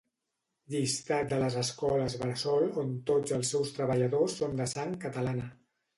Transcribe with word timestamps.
Llistat 0.75 1.27
de 1.33 1.37
les 1.43 1.57
escoles 1.63 2.17
bressol 2.23 2.65
on 2.85 2.97
tots 3.11 3.35
els 3.39 3.53
seus 3.55 3.75
treballadors 3.77 4.39
són 4.43 4.61
de 4.63 4.69
sang 4.73 4.97
catalana 5.05 5.47